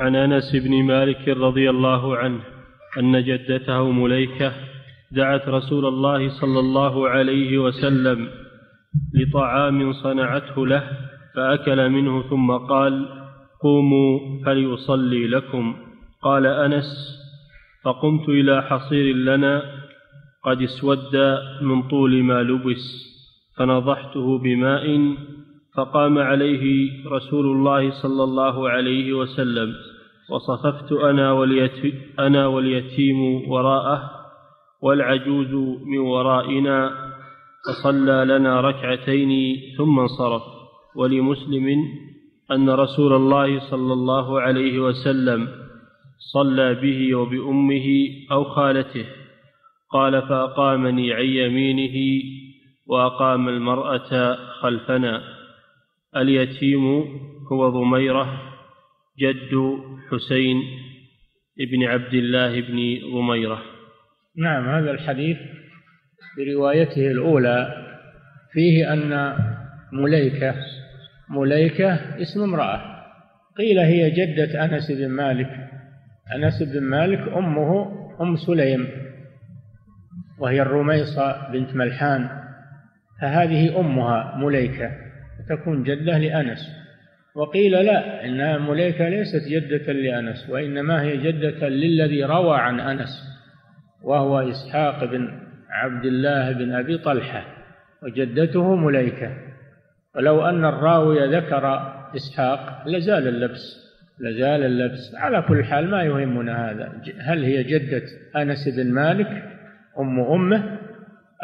[0.00, 2.40] عن أنس بن مالك رضي الله عنه
[2.98, 4.52] أن جدته مليكة
[5.12, 8.28] دعت رسول الله صلى الله عليه وسلم
[9.14, 10.90] لطعام صنعته له
[11.34, 13.08] فأكل منه ثم قال
[13.62, 15.76] قوموا فليصلي لكم
[16.22, 17.16] قال أنس
[17.84, 19.62] فقمت إلى حصير لنا
[20.44, 21.16] قد اسود
[21.62, 23.06] من طول ما لبس
[23.58, 25.14] فنضحته بماء
[25.76, 29.74] فقام عليه رسول الله صلى الله عليه وسلم
[30.30, 34.10] وصففت أنا, واليتيم, أنا واليتيم وراءه
[34.82, 36.90] والعجوز من ورائنا
[37.66, 40.42] فصلى لنا ركعتين ثم انصرف.
[40.96, 41.84] ولمسلم
[42.50, 45.48] أن رسول الله صلى الله عليه وسلم
[46.32, 49.04] صلى به وبأمه أو خالته.
[49.92, 52.22] قال فأقامني عن يمينه
[52.86, 55.35] وأقام المرأة خلفنا.
[56.16, 56.86] اليتيم
[57.52, 58.42] هو ضميرة
[59.18, 59.78] جد
[60.10, 60.56] حسين
[61.70, 63.62] بن عبد الله بن ضميرة.
[64.38, 65.36] نعم هذا الحديث
[66.38, 67.86] بروايته الأولى.
[68.52, 69.36] فيه أن
[69.92, 70.54] مليكة
[71.30, 72.80] مليكة اسم امرأة.
[73.58, 75.50] قيل هي جدة أنس بن مالك.
[76.34, 78.88] أنس بن مالك أمه أم سليم
[80.38, 82.28] وهي الرميصة بنت ملحان.
[83.20, 85.05] فهذه أمها مليكة.
[85.48, 86.86] تكون جدة لأنس.
[87.36, 93.08] وقيل لا إنها مليكة ليست جدة لأنس وإنما هي جدة للذي روى عن أنس
[94.04, 95.28] وهو إسحاق بن
[95.70, 97.44] عبد الله بن أبي طلحة
[98.02, 99.36] وجدته مليكة.
[100.14, 103.86] ولو أن الراوي ذكر إسحاق لزال اللبس
[104.20, 105.14] لزال اللبس.
[105.14, 106.92] على كل حال ما يهمنا هذا.
[107.20, 108.02] هل هي جدة
[108.36, 109.28] أنس بن مالك
[109.98, 110.78] أم أمه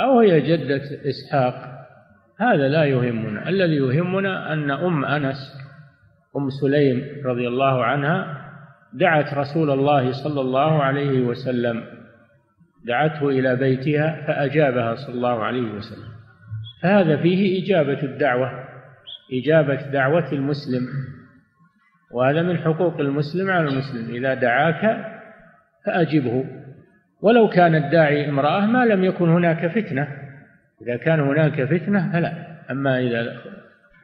[0.00, 1.71] أو هي جدة إسحاق؟
[2.40, 3.48] هذا لا يهمنا.
[3.48, 5.36] الذي يهمنا أن أم أنس
[6.36, 8.42] أم سليم رضي الله عنها
[8.92, 11.84] دعت رسول الله صلى الله عليه وسلم
[12.86, 16.12] دعته إلى بيتها فأجابها صلى الله عليه وسلم.
[16.82, 18.50] فهذا فيه إجابة الدعوة
[19.32, 20.88] إجابة دعوة المسلم.
[22.14, 25.06] وهذا من حقوق المسلم على المسلم إذا دعاك
[25.86, 26.44] فأجبه.
[27.22, 30.21] ولو كان الداعي امرأة ما لم يكن هناك فتنة.
[30.82, 32.46] إذا كان هناك فتنة فلا.
[32.70, 33.36] أما إذا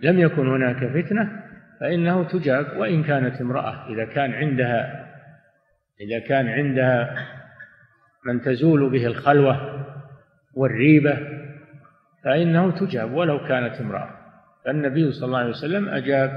[0.00, 1.43] لم يكن هناك فتنة
[1.81, 5.09] فإنه تجاب وإن كانت امرأة إذا كان عندها
[6.00, 7.27] إذا كان عندها
[8.27, 9.84] من تزول به الخلوة
[10.55, 11.19] والريبة
[12.25, 14.10] فإنه تجاب ولو كانت امرأة.
[14.65, 16.31] فالنبي صلى الله عليه وسلم أجاب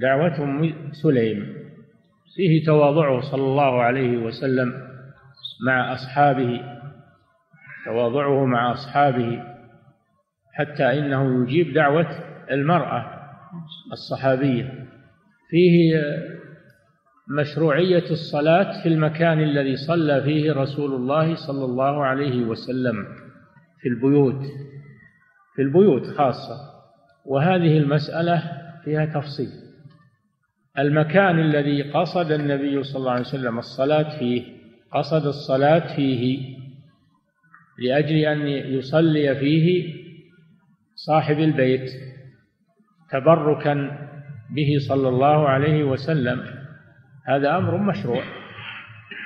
[0.00, 1.56] دعوة سليم.
[2.36, 4.72] فيه تواضعه صلى الله عليه وسلم
[5.66, 6.60] مع أصحابه.
[7.86, 9.42] تواضعه مع أصحابه
[10.54, 12.06] حتى إنه يجيب دعوة
[12.50, 13.06] المرأة
[13.92, 14.86] الصحابية.
[15.50, 16.02] فيه
[17.40, 23.04] مشروعية الصلاة في المكان الذي صلى فيه رسول الله صلى الله عليه وسلم
[23.80, 24.42] في البيوت
[25.56, 26.56] في البيوت خاصة.
[27.26, 28.42] وهذه المسألة
[28.84, 29.50] فيها تفصيل.
[30.78, 34.42] المكان الذي قصد النبي صلى الله عليه وسلم الصلاة فيه
[34.92, 36.56] قصد الصلاة فيه
[37.78, 39.94] لأجل أن يصلي فيه
[40.94, 41.90] صاحب البيت
[43.10, 43.98] تبركا
[44.50, 46.42] به صلى الله عليه وسلم.
[47.26, 48.22] هذا أمر مشروع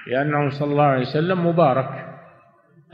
[0.06, 2.06] لأنه صلى الله عليه وسلم مبارك.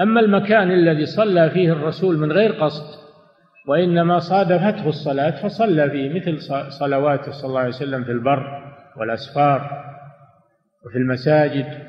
[0.01, 3.07] أما المكان الذي صلى فيه الرسول من غير قصد
[3.69, 6.39] وإنما صادفته الصلاة فصلى فيه مثل
[6.81, 8.63] صلواته صلى الله عليه وسلم في البر
[8.97, 9.85] والأسفار
[10.87, 11.86] وفي المساجد.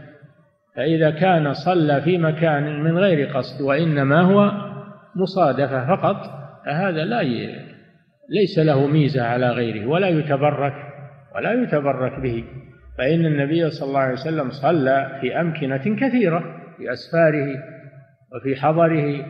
[0.77, 4.51] فإذا كان صلى في مكان من غير قصد وإنما هو
[5.15, 6.15] مصادفة فقط
[6.65, 7.23] فهذا لا
[8.29, 10.73] ليس له ميزة على غيره ولا يتبرك
[11.35, 12.43] ولا يتبرك به.
[12.97, 16.39] فإن النبي صلى الله عليه وسلم صلى في أمكنة كثيرة
[16.77, 17.47] في أسفاره
[18.35, 19.25] وفي حضره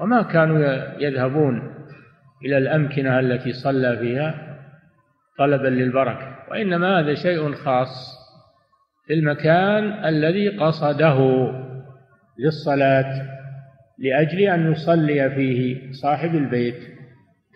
[0.00, 0.58] وما كانوا
[0.98, 1.74] يذهبون
[2.44, 4.56] إلى الأمكنة التي صلى فيها
[5.38, 6.36] طلبا للبركة.
[6.50, 8.23] وإنما هذا شيء خاص.
[9.06, 11.18] في المكان الذي قصده
[12.38, 13.26] للصلاة
[13.98, 16.78] لأجل أن يصلي فيه صاحب البيت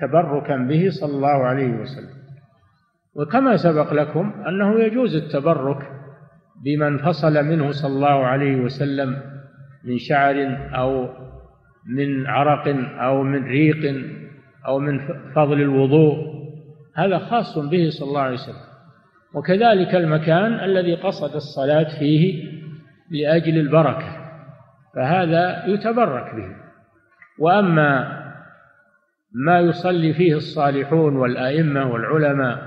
[0.00, 2.18] تبركا به صلى الله عليه وسلم.
[3.14, 5.90] وكما سبق لكم أنه يجوز التبرك
[6.64, 9.16] بمن فصل منه صلى الله عليه وسلم
[9.84, 10.36] من شعر
[10.74, 11.08] أو
[11.86, 13.94] من عرق أو من ريق
[14.66, 15.00] أو من
[15.34, 16.38] فضل الوضوء
[16.96, 18.67] هذا خاص به صلى الله عليه وسلم.
[19.34, 22.52] وكذلك المكان الذي قصد الصلاة فيه
[23.10, 24.18] لأجل البركة
[24.94, 26.56] فهذا يتبرك به.
[27.38, 28.18] وأما
[29.32, 32.58] ما يصلي فيه الصالحون والأئمة والعلماء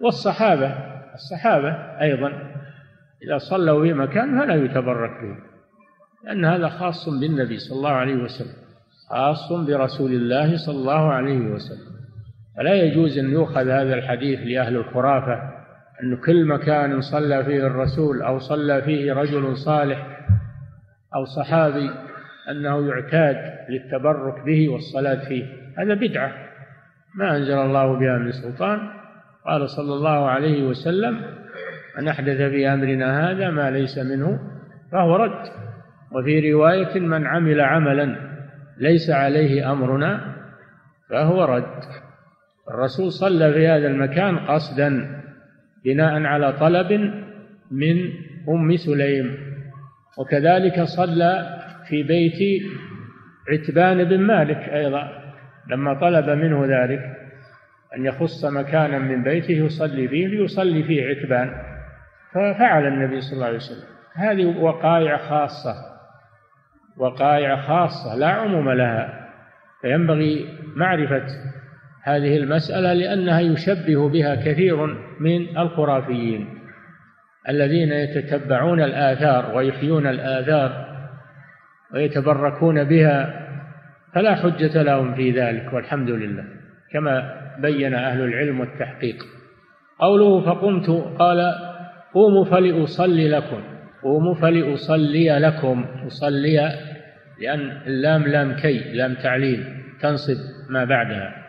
[0.00, 0.74] والصحابة
[1.14, 1.68] الصحابة
[2.00, 2.28] أيضا
[3.22, 5.36] إذا صلوا في مكان فلا يتبرك به
[6.24, 8.64] لأن هذا خاص بالنبي صلى الله عليه وسلم
[9.10, 11.94] خاص برسول الله صلى الله عليه وسلم.
[12.56, 15.53] فلا يجوز أن يؤخذ هذا الحديث لأهل الخرافة
[16.04, 20.06] أن كل مكان صلى فيه الرسول أو صلى فيه رجل صالح
[21.14, 21.90] أو صحابي
[22.50, 23.36] أنه يعتاد
[23.68, 25.44] للتبرك به والصلاة فيه.
[25.78, 26.32] هذا بدعة.
[27.14, 28.78] ما أنزل الله بها من سلطان.
[29.46, 31.20] قال صلى الله عليه وسلم
[31.98, 34.40] من أحدث في أمرنا هذا ما ليس منه
[34.92, 35.48] فهو رد.
[36.12, 38.16] وفي رواية من عمل عملا
[38.78, 40.34] ليس عليه أمرنا
[41.10, 41.84] فهو رد.
[42.70, 45.20] الرسول صلى في هذا المكان قصدا.
[45.84, 46.92] بناء على طلب
[47.70, 48.12] من
[48.48, 49.36] أم سليم.
[50.18, 52.62] وكذلك صلى في بيت
[53.48, 55.24] عتبان بن مالك أيضا.
[55.70, 57.00] لما طلب منه ذلك
[57.96, 61.50] أن يخص مكانا من بيته يصلي فيه ليصلي فيه عتبان.
[62.32, 63.88] ففعل النبي صلى الله عليه وسلم.
[64.14, 65.74] هذه وقائع خاصة
[66.96, 69.28] وقائع خاصة لا عموم لها.
[69.82, 71.26] فينبغي معرفة
[72.04, 74.86] هذه المسألة لأنها يشبه بها كثير
[75.20, 76.48] من الخرافيين
[77.48, 80.86] الذين يتتبعون الآثار ويحيون الآثار
[81.94, 83.46] ويتبركون بها
[84.14, 86.44] فلا حجة لهم في ذلك والحمد لله.
[86.92, 89.16] كما بين أهل العلم والتحقيق
[89.98, 91.54] قوله فقمت قال
[92.14, 93.62] قوموا فلأصلي لكم
[94.02, 96.72] قوموا فلأصلي لكم أصلي
[97.40, 99.64] لأن اللام لام كي لام تعليل
[100.00, 100.36] تنصب
[100.70, 101.43] ما بعدها.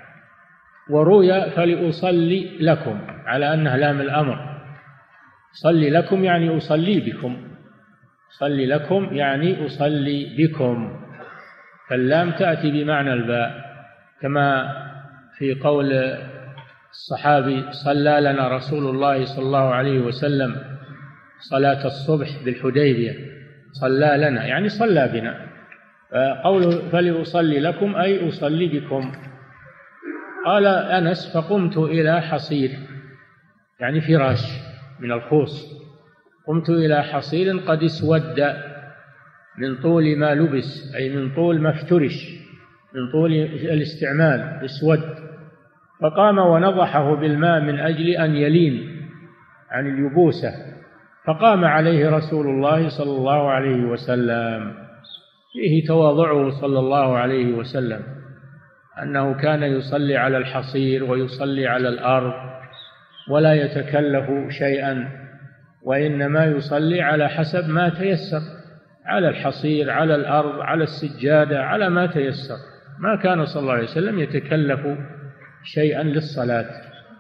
[0.90, 4.56] وروي فلأصلي لكم على أنها لام الأمر.
[5.64, 7.48] صلي لكم يعني أصلي بكم.
[8.40, 11.00] صلي لكم يعني أصلي بكم.
[11.90, 13.66] فاللام تأتي بمعنى الباء
[14.22, 14.76] كما
[15.38, 15.94] في قول
[16.90, 20.56] الصحابي صلى لنا رسول الله صلى الله عليه وسلم
[21.40, 23.16] صلاة الصبح بالحديبية.
[23.72, 25.46] صلى لنا يعني صلى بنا.
[26.12, 29.12] فقوله فلأصلي لكم أي أصلي بكم.
[30.46, 32.72] قال أنس فقمت إلى حصير
[33.80, 34.42] يعني فراش
[35.00, 35.76] من الخوص.
[36.48, 38.40] قمت إلى حصير قد اسود
[39.58, 42.30] من طول ما لبس أي من طول ما افترش
[42.96, 45.02] من طول الاستعمال اسود.
[46.02, 49.02] فقام ونضحه بالماء من أجل أن يلين
[49.72, 50.52] عن اليبوسة.
[51.28, 54.74] فقام عليه رسول الله صلى الله عليه وسلم.
[55.54, 58.15] فيه تواضعه صلى الله عليه وسلم.
[59.04, 62.34] أنه كان يصلي على الحصير ويصلي على الأرض
[63.30, 65.10] ولا يتكلف شيئا
[65.84, 68.42] وإنما يصلي على حسب ما تيسر
[69.06, 72.56] على الحصير على الأرض على السجادة على ما تيسر.
[73.00, 74.80] ما كان صلى الله عليه وسلم يتكلف
[75.64, 76.66] شيئا للصلاة.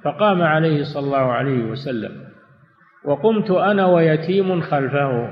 [0.03, 2.11] فقام عليه صلى الله عليه وسلم.
[3.05, 5.29] وقمت أنا ويتيم خلفه.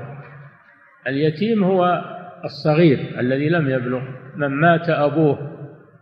[1.06, 2.04] اليتيم هو
[2.44, 4.02] الصغير الذي لم يبلغ.
[4.36, 5.53] من مات أبوه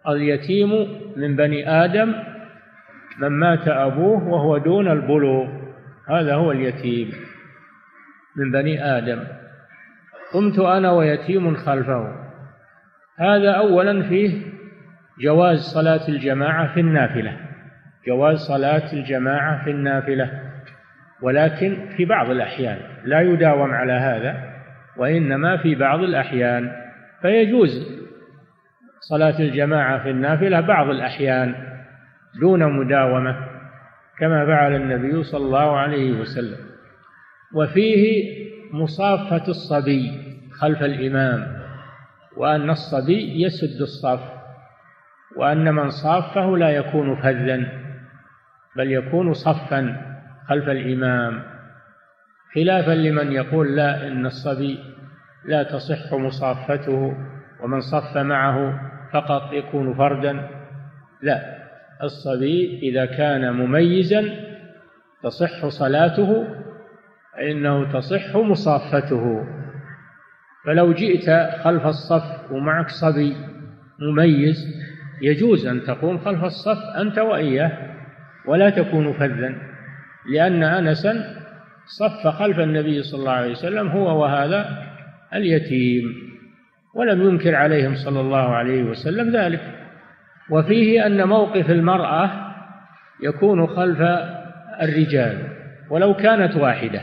[0.09, 0.71] اليتيم
[1.17, 2.15] من بني آدم
[3.19, 5.49] من مات أبوه وهو دون البلوغ.
[6.09, 7.13] هذا هو اليتيم
[8.37, 9.25] من بني آدم.
[10.35, 12.15] قمت أنا ويتيم خلفه.
[13.19, 14.43] هذا أولا فيه
[15.21, 17.37] جواز صلاة الجماعة في النافلة.
[18.07, 20.41] جواز صلاة الجماعة في النافلة.
[21.23, 24.53] ولكن في بعض الأحيان لا يداوم على هذا
[24.97, 26.73] وإنما في بعض الأحيان.
[27.23, 28.02] فيجوز
[29.09, 31.55] صلاة الجماعة في النافلة بعض الأحيان
[32.41, 33.37] دون مداومة
[34.19, 36.59] كما فعل النبي صلى الله عليه وسلم.
[37.55, 38.25] وفيه
[38.73, 40.13] مصافة الصبي
[40.61, 41.63] خلف الإمام
[42.37, 44.21] وأن الصبي يسد الصف
[45.37, 47.57] وأن من صافه لا يكون فذا
[48.77, 49.97] بل يكون صفا
[50.49, 51.43] خلف الإمام.
[52.55, 54.79] خلافا لمن يقول لا إن الصبي
[55.45, 57.17] لا تصح مصافته
[57.63, 60.49] ومن صف معه فقط يكون فردا؟
[61.23, 61.63] لا.
[62.03, 64.25] الصبي إذا كان مميزا
[65.23, 66.47] تصح صلاته
[67.37, 69.45] فإنه تصح مصافته.
[70.67, 71.31] فلو جئت
[71.65, 73.37] خلف الصف ومعك صبي
[74.01, 74.57] مميز
[75.23, 77.73] يجوز أن تقوم خلف الصف أنت وإياه
[78.47, 79.55] ولا تكون فذا
[80.33, 81.43] لأن أنسا
[81.87, 84.87] صف خلف النبي صلى الله عليه وسلم هو وهذا
[85.35, 86.32] اليتيم.
[86.95, 89.61] ولم ينكر عليهم صلى الله عليه وسلم ذلك.
[90.51, 92.31] وفيه أن موقف المرأة
[93.23, 94.01] يكون خلف
[94.83, 95.39] الرجال
[95.91, 97.03] ولو كانت واحدة.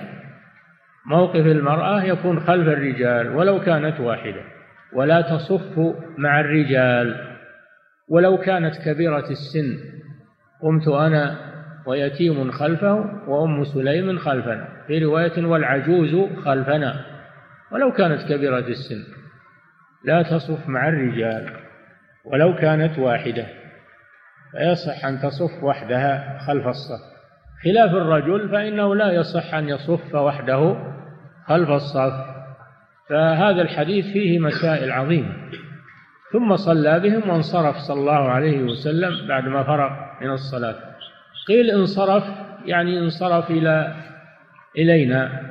[1.06, 4.42] موقف المرأة يكون خلف الرجال ولو كانت واحدة
[4.94, 7.16] ولا تصف مع الرجال.
[8.10, 9.78] ولو كانت كبيرة السن
[10.62, 11.38] قمت أنا
[11.86, 12.96] ويتيم خلفه
[13.28, 14.68] وأم سليم خلفنا.
[14.88, 16.16] في رواية والعجوز
[16.46, 17.06] خلفنا
[17.72, 19.04] ولو كانت كبيرة السن.
[20.04, 21.50] لا تصف مع الرجال
[22.26, 23.46] ولو كانت واحدة
[24.52, 27.02] فيصح أن تصف وحدها خلف الصف.
[27.64, 30.76] خلاف الرجل فإنه لا يصح أن يصف وحده
[31.46, 32.14] خلف الصف.
[33.10, 35.36] فهذا الحديث فيه مسائل عظيمة.
[36.34, 39.90] ثم صلى بهم وانصرف صلى الله عليه وسلم بعد ما فرغ
[40.22, 40.76] من الصلاة.
[41.48, 42.24] قيل انصرف
[42.66, 43.96] يعني انصرف إلى
[44.78, 45.42] إلينا.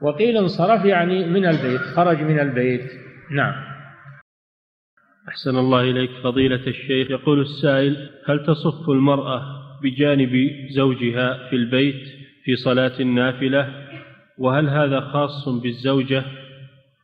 [0.00, 3.07] وقيل انصرف يعني من البيت خرج من البيت.
[3.30, 3.54] نعم.
[5.28, 7.10] أحسن الله إليك فضيلة الشيخ.
[7.10, 9.42] يقول السائل هل تصف المرأة
[9.82, 12.08] بجانب زوجها في البيت
[12.44, 13.88] في صلاة النافلة؟
[14.38, 16.24] وهل هذا خاص بالزوجة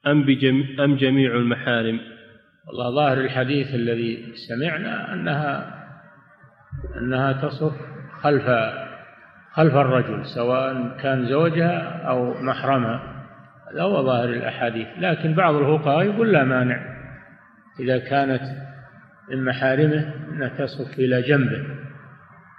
[0.07, 2.01] أم, بجم أم جميع المحارم؟
[2.67, 5.75] والله ظاهر الحديث الذي سمعنا أنها
[6.99, 7.73] أنها تصف
[8.23, 8.47] خلف
[9.53, 13.14] خلف الرجل سواء كان زوجها أو محرمها.
[13.73, 16.95] هذا هو ظاهر الأحاديث لكن بعض الفقهاء يقول لا مانع.
[17.81, 18.43] إذا كانت
[19.31, 21.67] من محارمه أنها تصف إلى جنبه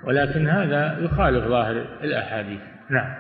[0.04, 2.62] ولكن هذا يخالف ظاهر الأحاديث.
[2.90, 3.16] نعم.